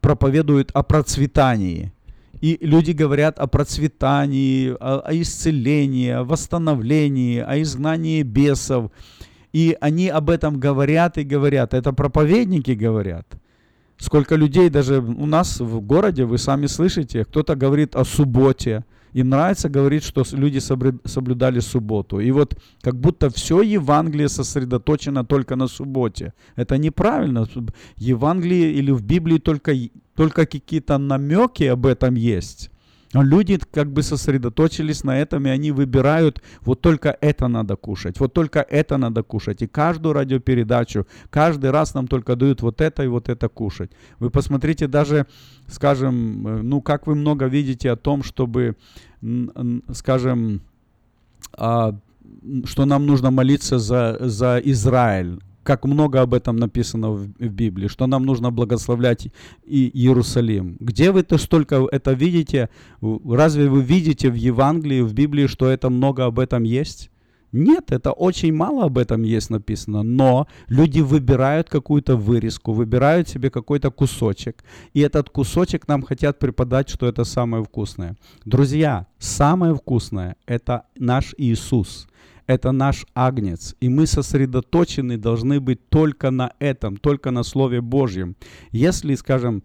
[0.00, 1.92] проповедуют о процветании.
[2.40, 8.90] И люди говорят о процветании, о, о исцелении, о восстановлении, о изгнании бесов.
[9.52, 11.74] И они об этом говорят и говорят.
[11.74, 13.26] Это проповедники говорят.
[13.98, 18.84] Сколько людей даже у нас в городе, вы сами слышите, кто-то говорит о субботе,
[19.14, 22.20] им нравится говорить, что люди соблюдали субботу.
[22.20, 26.32] И вот как будто все Евангелие сосредоточено только на субботе.
[26.56, 27.44] Это неправильно.
[27.44, 29.72] В Евангелии или в Библии только,
[30.16, 32.70] только какие-то намеки об этом есть.
[33.22, 38.32] Люди как бы сосредоточились на этом, и они выбирают, вот только это надо кушать, вот
[38.32, 39.62] только это надо кушать.
[39.62, 43.90] И каждую радиопередачу, каждый раз нам только дают вот это и вот это кушать.
[44.18, 45.26] Вы посмотрите даже,
[45.68, 48.76] скажем, э, ну как вы много видите о том, чтобы,
[49.92, 50.62] скажем,
[51.56, 51.94] а,
[52.64, 57.88] что нам нужно молиться за, за Израиль как много об этом написано в, в Библии,
[57.88, 59.28] что нам нужно благословлять
[59.64, 60.76] и Иерусалим.
[60.80, 62.68] Где вы то столько это видите?
[63.00, 67.10] Разве вы видите в Евангелии, в Библии, что это много об этом есть?
[67.56, 73.48] Нет, это очень мало об этом есть написано, но люди выбирают какую-то вырезку, выбирают себе
[73.48, 78.16] какой-то кусочек, и этот кусочек нам хотят преподать, что это самое вкусное.
[78.44, 82.08] Друзья, самое вкусное– это наш Иисус–
[82.46, 88.36] это наш агнец, и мы сосредоточены должны быть только на этом, только на Слове Божьем.
[88.70, 89.62] Если, скажем,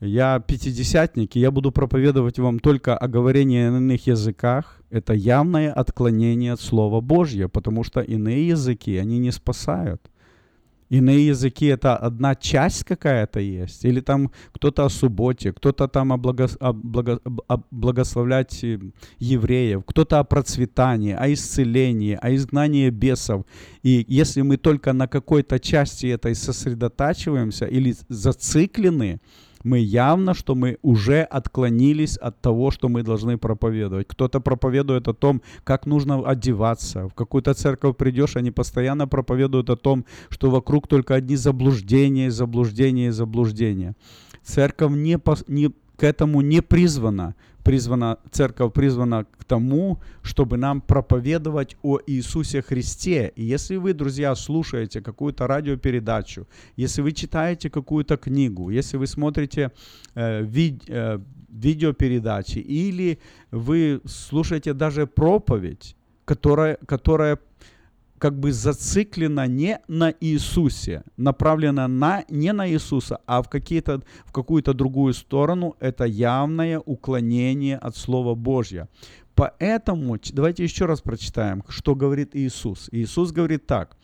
[0.00, 5.72] я пятидесятник, и я буду проповедовать вам только о говорении на иных языках, это явное
[5.72, 10.02] отклонение от Слова Божьего, потому что иные языки, они не спасают.
[10.94, 16.16] Иные языки это одна часть какая-то есть, или там кто-то о субботе, кто-то там о,
[16.16, 17.18] благо, о, благо,
[17.48, 18.78] о благословлять э,
[19.18, 23.44] евреев, кто-то о процветании, о исцелении, о изгнании бесов.
[23.82, 29.20] И если мы только на какой-то части этой сосредотачиваемся или зациклены,
[29.64, 34.06] мы явно, что мы уже отклонились от того, что мы должны проповедовать.
[34.06, 37.08] Кто-то проповедует о том, как нужно одеваться.
[37.08, 43.10] В какую-то церковь придешь, они постоянно проповедуют о том, что вокруг только одни заблуждения, заблуждения,
[43.10, 43.96] заблуждения.
[44.42, 47.34] Церковь не, не, к этому не призвана
[47.64, 53.32] призвана, церковь призвана к тому, чтобы нам проповедовать о Иисусе Христе.
[53.36, 56.46] И если вы, друзья, слушаете какую-то радиопередачу,
[56.76, 59.70] если вы читаете какую-то книгу, если вы смотрите
[60.14, 63.18] э, вид, э, видеопередачи или
[63.50, 67.38] вы слушаете даже проповедь, которая, которая
[68.24, 74.32] как бы зациклена не на Иисусе, направлена на, не на Иисуса, а в, какие-то, в
[74.32, 78.88] какую-то другую сторону, это явное уклонение от Слова Божьего.
[79.34, 82.88] Поэтому, давайте еще раз прочитаем, что говорит Иисус.
[82.92, 83.94] Иисус говорит так.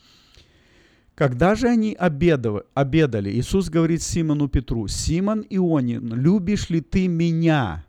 [1.14, 7.86] Когда же они обедали, обедали, Иисус говорит Симону Петру, «Симон Ионин, любишь ли ты меня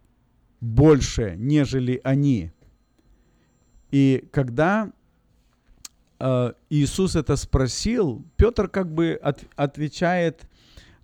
[0.62, 2.52] больше, нежели они?»
[3.92, 4.94] И когда
[6.70, 10.48] Иисус это спросил, Петр как бы от, отвечает,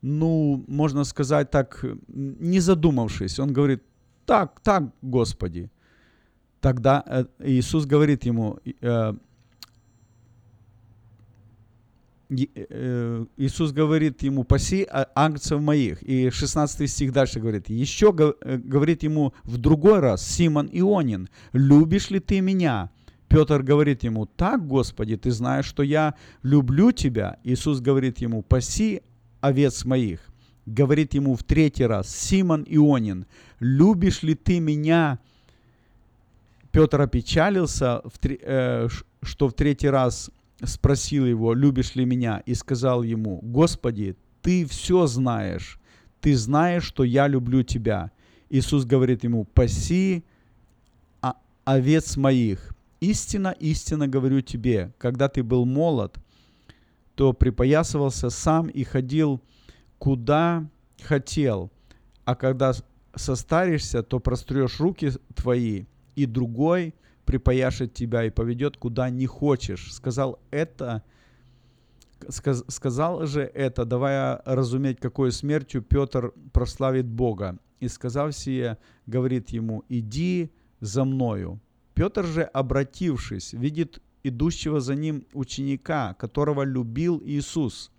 [0.02, 3.40] ну, можно сказать так, не задумавшись.
[3.40, 3.82] Он говорит,
[4.26, 5.70] так, так, Господи.
[6.62, 9.14] Тогда э, Иисус говорит ему, э,
[12.30, 16.04] Иисус говорит ему, паси ангцев моих.
[16.04, 22.20] И 16 стих дальше говорит, еще говорит ему в другой раз, Симон Ионин, любишь ли
[22.20, 22.90] ты меня?
[23.28, 27.38] Петр говорит ему, так, Господи, ты знаешь, что я люблю тебя.
[27.44, 29.02] Иисус говорит ему, паси
[29.42, 30.22] овец моих.
[30.66, 33.26] Говорит ему в третий раз, Симон Ионин,
[33.60, 35.20] любишь ли ты меня?
[36.72, 38.88] Петр опечалился, э,
[39.22, 40.30] что в третий раз
[40.64, 42.44] спросил его, любишь ли меня?
[42.46, 45.80] И сказал ему, Господи, ты все знаешь.
[46.22, 48.12] Ты знаешь, что я люблю тебя.
[48.50, 50.24] Иисус говорит ему, паси
[51.64, 52.74] овец моих.
[53.00, 56.18] Истина, истинно говорю тебе, когда ты был молод,
[57.16, 59.42] то припоясывался сам и ходил
[60.00, 60.68] куда
[61.02, 61.72] хотел,
[62.26, 62.74] а когда
[63.16, 65.86] состаришься, то прострешь руки твои,
[66.16, 66.94] и другой
[67.26, 69.94] припояшет тебя и поведет куда не хочешь.
[69.94, 71.04] Сказал это,
[72.30, 77.60] сказ, сказал же это, давая разуметь, какой смертью Петр прославит Бога.
[77.80, 81.60] И сказав сие, говорит ему, иди за мною.
[81.98, 87.92] Петр же, обратившись, видит идущего за ним ученика, которого любил Иисус,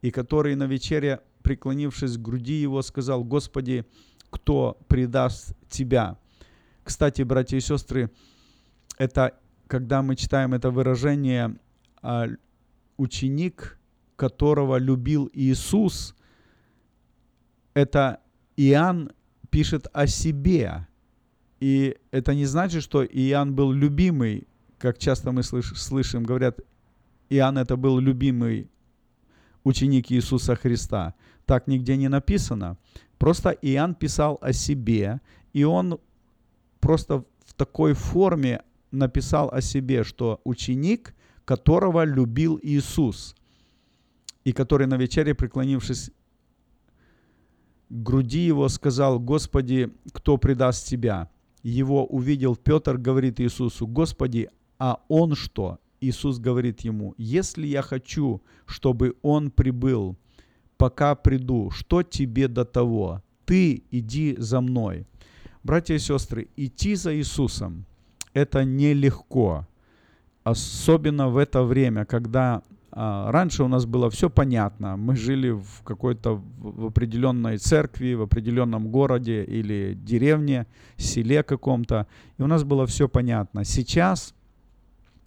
[0.00, 3.84] и который на вечере, преклонившись к груди его, сказал, «Господи,
[4.30, 6.18] кто предаст Тебя?»
[6.84, 8.12] Кстати, братья и сестры,
[8.96, 11.58] это, когда мы читаем это выражение
[12.02, 12.28] а,
[12.96, 13.76] «ученик,
[14.14, 16.14] которого любил Иисус»,
[17.74, 18.20] это
[18.56, 19.10] Иоанн
[19.50, 20.86] пишет о себе,
[21.60, 24.46] и это не значит, что Иоанн был любимый,
[24.78, 26.60] как часто мы слыш- слышим, говорят,
[27.30, 28.68] Иоанн это был любимый
[29.64, 31.14] ученик Иисуса Христа.
[31.46, 32.76] Так нигде не написано.
[33.18, 35.20] Просто Иоанн писал о себе,
[35.54, 35.98] и он
[36.80, 43.34] просто в такой форме написал о себе, что ученик, которого любил Иисус,
[44.44, 46.10] и который на вечере, преклонившись
[47.88, 51.30] к груди его, сказал, «Господи, кто предаст Тебя?»
[51.68, 58.40] Его увидел Петр, говорит Иисусу, «Господи, а он что?» Иисус говорит ему, «Если я хочу,
[58.66, 60.16] чтобы он прибыл,
[60.76, 63.22] пока приду, что тебе до того?
[63.44, 65.06] Ты иди за мной».
[65.64, 67.86] Братья и сестры, идти за Иисусом–
[68.32, 69.66] это нелегко,
[70.44, 72.62] особенно в это время, когда
[72.96, 74.96] раньше у нас было все понятно.
[74.96, 80.66] Мы жили в какой-то в определенной церкви, в определенном городе или деревне,
[80.96, 82.06] селе каком-то,
[82.38, 83.64] и у нас было все понятно.
[83.64, 84.34] Сейчас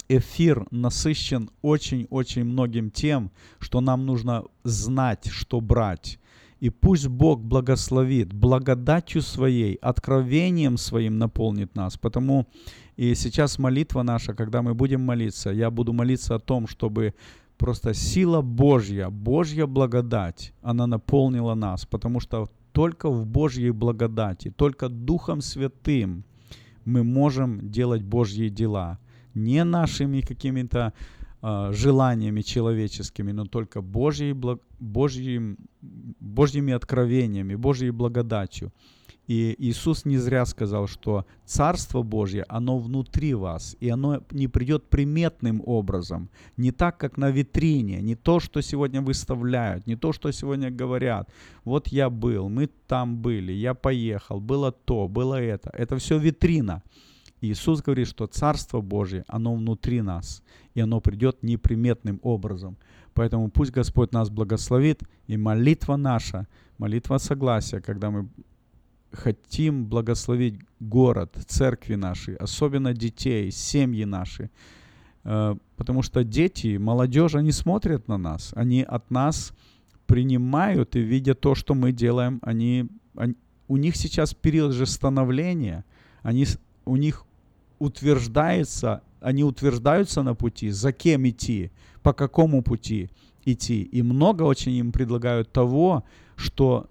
[0.08, 6.20] эфир насыщен очень-очень многим тем, что нам нужно знать, что брать.
[6.60, 11.98] И пусть Бог благословит, благодатью своей, откровением своим наполнит нас.
[11.98, 12.48] Потому
[12.98, 17.14] и сейчас молитва наша, когда мы будем молиться, я буду молиться о том, чтобы
[17.60, 24.90] просто сила Божья, Божья благодать, она наполнила нас, потому что только в Божьей благодати, только
[24.90, 26.24] Духом Святым
[26.86, 28.98] мы можем делать Божьи дела.
[29.36, 30.94] Не нашими какими-то
[31.42, 34.34] э, желаниями человеческими, но только Божьей,
[34.80, 35.58] Божьим,
[36.20, 38.72] Божьими откровениями, Божьей благодатью.
[39.30, 44.90] И Иисус не зря сказал, что Царство Божье, оно внутри вас, и оно не придет
[44.90, 50.32] приметным образом, не так, как на витрине, не то, что сегодня выставляют, не то, что
[50.32, 51.30] сегодня говорят.
[51.64, 55.70] Вот я был, мы там были, я поехал, было то, было это.
[55.74, 56.82] Это все витрина.
[57.40, 60.42] Иисус говорит, что Царство Божье, оно внутри нас,
[60.74, 62.78] и оно придет неприметным образом.
[63.14, 66.48] Поэтому пусть Господь нас благословит, и молитва наша,
[66.80, 68.28] молитва согласия, когда мы
[69.12, 74.50] хотим благословить город, церкви наши, особенно детей, семьи наши.
[75.24, 79.54] Э, потому что дети, молодежь, они смотрят на нас, они от нас
[80.06, 83.36] принимают и видят то, что мы делаем, они, они
[83.68, 85.86] у них сейчас период же становления,
[86.24, 86.46] они,
[86.86, 87.26] у них
[87.78, 93.10] утверждается, они утверждаются на пути, за кем идти, по какому пути
[93.46, 93.84] идти.
[93.84, 96.04] И много очень им предлагают того,
[96.36, 96.90] что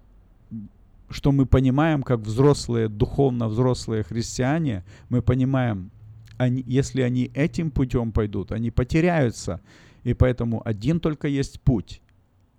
[1.09, 5.91] что мы понимаем, как взрослые, духовно взрослые христиане, мы понимаем,
[6.37, 9.61] они, если они этим путем пойдут, они потеряются.
[10.03, 12.01] И поэтому один только есть путь.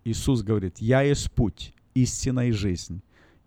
[0.04, 3.02] Иисус говорит, я есть путь, истина и жизнь.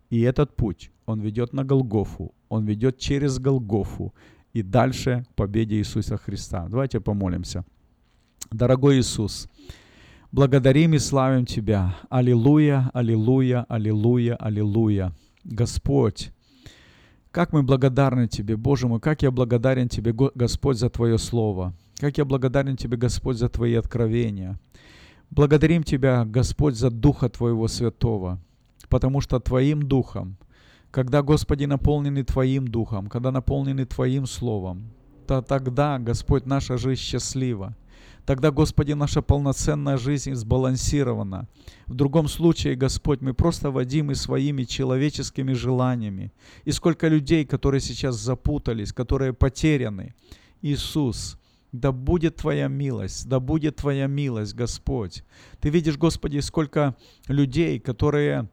[0.09, 4.13] И этот путь, он ведет на Голгофу, он ведет через Голгофу
[4.53, 6.67] и дальше к победе Иисуса Христа.
[6.69, 7.65] Давайте помолимся.
[8.51, 9.49] Дорогой Иисус,
[10.33, 11.95] Благодарим и славим Тебя.
[12.09, 15.13] Аллилуйя, аллилуйя, аллилуйя, аллилуйя.
[15.43, 16.31] Господь,
[17.29, 21.75] как мы благодарны Тебе, Боже мой, как я благодарен Тебе, Господь, за Твое Слово.
[21.99, 24.59] Как я благодарен Тебе, Господь, за Твои откровения.
[25.29, 28.39] Благодарим Тебя, Господь, за Духа Твоего Святого,
[28.89, 30.37] потому что Твоим Духом,
[30.89, 34.89] когда, Господи, наполнены Твоим Духом, когда наполнены Твоим Словом,
[35.27, 37.75] то тогда, Господь, наша жизнь счастлива.
[38.25, 41.47] Тогда, Господи, наша полноценная жизнь сбалансирована.
[41.87, 46.31] В другом случае, Господь, мы просто водимы своими человеческими желаниями.
[46.63, 50.15] И сколько людей, которые сейчас запутались, которые потеряны.
[50.61, 51.37] Иисус,
[51.73, 55.23] да будет Твоя милость, да будет Твоя милость, Господь.
[55.59, 56.95] Ты видишь, Господи, сколько
[57.27, 58.49] людей, которые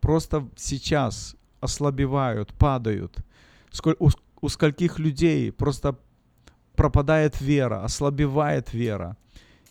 [0.00, 3.16] просто сейчас ослабевают, падают.
[4.42, 5.96] У, скольких людей просто
[6.74, 9.16] пропадает вера, ослабевает вера.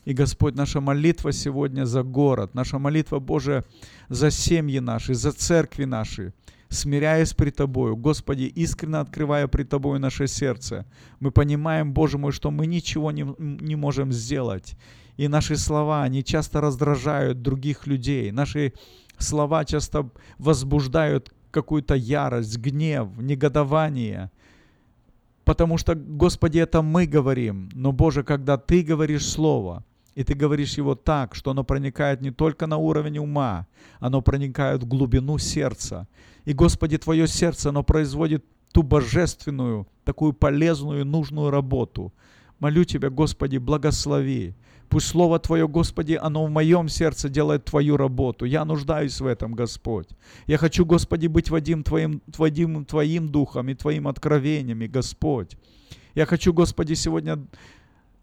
[0.05, 3.63] И, Господь, наша молитва сегодня за город, наша молитва, Боже,
[4.09, 6.33] за семьи наши, за церкви наши,
[6.69, 10.85] смиряясь при Тобою, Господи, искренне открывая при Тобою наше сердце,
[11.19, 14.75] мы понимаем, Боже мой, что мы ничего не, не можем сделать.
[15.17, 18.31] И наши слова, они часто раздражают других людей.
[18.31, 18.73] Наши
[19.19, 24.31] слова часто возбуждают какую-то ярость, гнев, негодование–
[25.51, 27.69] Потому что, Господи, это мы говорим.
[27.73, 29.83] Но, Боже, когда Ты говоришь Слово,
[30.15, 33.67] и Ты говоришь его так, что оно проникает не только на уровень ума,
[33.99, 36.07] оно проникает в глубину сердца.
[36.45, 42.13] И, Господи, Твое сердце, оно производит ту божественную, такую полезную, нужную работу.
[42.59, 44.55] Молю Тебя, Господи, благослови.
[44.91, 48.43] Пусть Слово Твое, Господи, оно в моем сердце делает Твою работу.
[48.43, 50.09] Я нуждаюсь в этом, Господь.
[50.47, 55.55] Я хочу, Господи, быть Вадим Твоим, Твоим, Твоим Духом и Твоим откровениями, Господь.
[56.13, 57.39] Я хочу, Господи, сегодня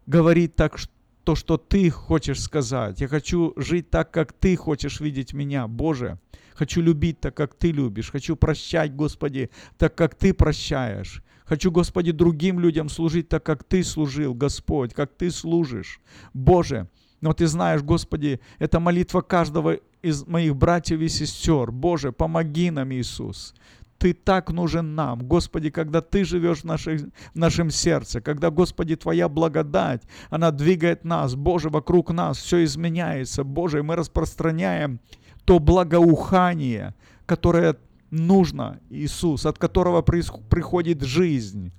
[0.05, 0.77] говорить так,
[1.23, 3.01] то, что Ты хочешь сказать.
[3.01, 6.19] Я хочу жить так, как Ты хочешь видеть меня, Боже.
[6.53, 8.11] Хочу любить так, как Ты любишь.
[8.11, 9.49] Хочу прощать, Господи,
[9.79, 11.23] так, как Ты прощаешь.
[11.49, 15.99] Хочу, Господи, другим людям служить так, как Ты служил, Господь, как Ты служишь.
[16.31, 16.87] Боже,
[17.21, 21.71] но Ты знаешь, Господи, это молитва каждого из моих братьев и сестер.
[21.71, 23.55] Боже, помоги нам, Иисус.
[23.97, 27.01] Ты так нужен нам, Господи, когда Ты живешь в, наших,
[27.33, 33.43] в нашем сердце, когда, Господи, Твоя благодать, она двигает нас, Боже, вокруг нас все изменяется,
[33.43, 34.99] Боже, мы распространяем
[35.45, 36.93] то благоухание,
[37.25, 37.75] которое
[38.11, 41.71] нужно, Иисус, от которого приходит жизнь.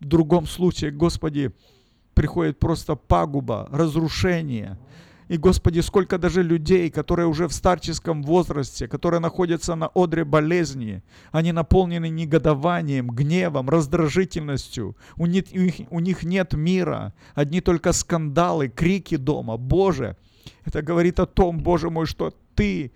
[0.00, 1.52] В другом случае, Господи,
[2.14, 4.78] приходит просто пагуба, разрушение.
[5.28, 11.02] И, Господи, сколько даже людей, которые уже в старческом возрасте, которые находятся на одре болезни,
[11.32, 14.96] они наполнены негодованием, гневом, раздражительностью.
[15.16, 15.44] У них,
[15.90, 19.58] у них нет мира, одни только скандалы, крики дома.
[19.58, 20.16] Боже,
[20.64, 22.90] это говорит о том, Боже мой, что Ты,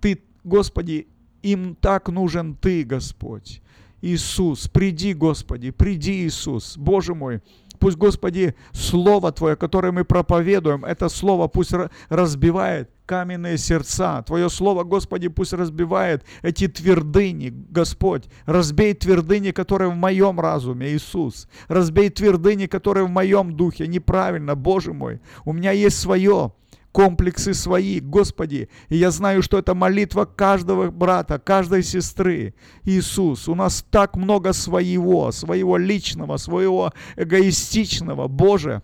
[0.00, 1.08] Ты, Господи,
[1.42, 3.62] им так нужен Ты, Господь.
[4.00, 7.40] Иисус, приди, Господи, приди, Иисус, Боже мой,
[7.78, 11.72] Пусть, Господи, Слово Твое, которое мы проповедуем, это Слово пусть
[12.08, 14.22] разбивает каменные сердца.
[14.22, 18.24] Твое Слово, Господи, пусть разбивает эти твердыни, Господь.
[18.46, 21.48] Разбей твердыни, которые в моем разуме, Иисус.
[21.68, 23.86] Разбей твердыни, которые в моем духе.
[23.86, 25.20] Неправильно, Боже мой.
[25.44, 26.52] У меня есть свое
[26.98, 28.68] комплексы свои, Господи.
[28.88, 32.54] И я знаю, что это молитва каждого брата, каждой сестры.
[32.82, 38.82] Иисус, у нас так много своего, своего личного, своего эгоистичного, Боже.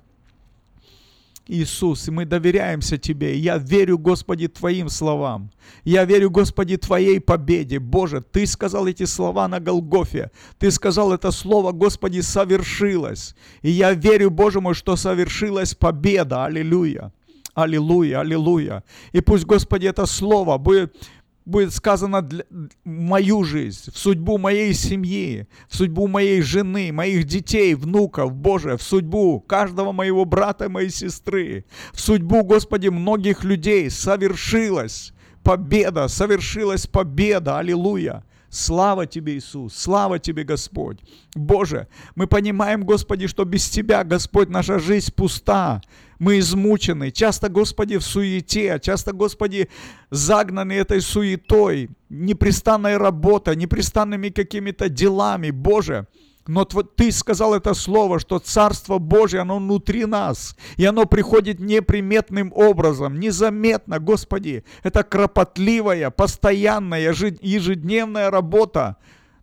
[1.49, 3.37] Иисус, и мы доверяемся Тебе.
[3.37, 5.51] Я верю, Господи, Твоим словам.
[5.83, 7.81] Я верю, Господи, Твоей победе.
[7.81, 10.31] Боже, Ты сказал эти слова на Голгофе.
[10.61, 13.35] Ты сказал это слово, Господи, совершилось.
[13.62, 16.45] И я верю, Боже мой, что совершилась победа.
[16.45, 17.11] Аллилуйя.
[17.55, 18.82] Аллилуйя, аллилуйя.
[19.12, 20.96] И пусть, Господи, это слово будет,
[21.44, 27.24] будет сказано для, в мою жизнь, в судьбу моей семьи, в судьбу моей жены, моих
[27.24, 33.44] детей, внуков, Боже, в судьбу каждого моего брата и моей сестры, в судьбу, Господи, многих
[33.44, 35.12] людей совершилась
[35.44, 38.24] победа, совершилась победа, аллилуйя.
[38.55, 39.74] Слава Тебе, Иисус!
[39.74, 41.00] Слава Тебе, Господь!
[41.34, 45.82] Боже, мы понимаем, Господи, что без Тебя, Господь, наша жизнь пуста.
[46.20, 47.11] Мы измучены.
[47.11, 48.78] Часто, Господи, в суете.
[48.80, 49.68] Часто, Господи,
[50.11, 55.50] загнаны этой суетой, непрестанной работой, непрестанными какими-то делами.
[55.50, 56.07] Боже,
[56.47, 62.53] но Ты сказал это слово, что Царство Божье, оно внутри нас, и оно приходит неприметным
[62.55, 64.64] образом, незаметно, Господи.
[64.82, 68.97] Это кропотливая, постоянная, ежедневная работа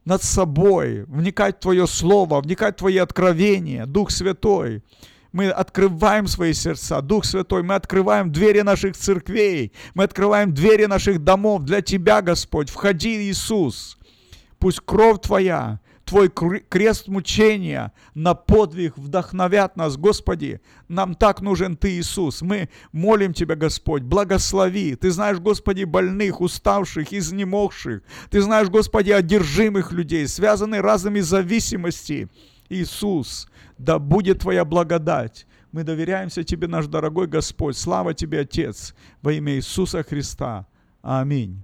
[0.05, 4.83] над собой, вникать в Твое Слово, вникать в Твои откровения, Дух Святой.
[5.31, 11.23] Мы открываем свои сердца, Дух Святой, мы открываем двери наших церквей, мы открываем двери наших
[11.23, 12.69] домов для Тебя, Господь.
[12.69, 13.97] Входи, Иисус.
[14.59, 15.79] Пусть кровь Твоя,
[16.11, 20.59] Твой крест мучения на подвиг вдохновят нас, Господи.
[20.89, 22.41] Нам так нужен Ты, Иисус.
[22.41, 24.95] Мы молим Тебя, Господь, благослови.
[24.95, 28.01] Ты знаешь, Господи, больных, уставших, изнемогших.
[28.29, 32.27] Ты знаешь, Господи, одержимых людей, связанных разными зависимостями.
[32.67, 33.47] Иисус,
[33.77, 35.47] да будет Твоя благодать.
[35.71, 37.77] Мы доверяемся Тебе, наш дорогой Господь.
[37.77, 40.67] Слава Тебе, Отец, во имя Иисуса Христа.
[41.01, 41.63] Аминь.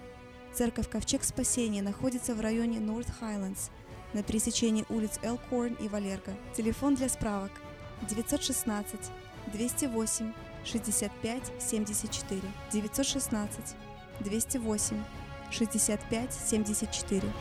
[0.53, 3.69] Церковь Ковчег Спасения находится в районе North Highlands
[4.13, 6.35] на пересечении улиц Элкорн и Валерго.
[6.55, 7.51] Телефон для справок
[8.09, 8.99] 916
[9.53, 10.33] 208
[10.65, 12.41] 65 74
[12.71, 13.75] 916
[14.19, 15.03] 208
[15.51, 17.33] 65 74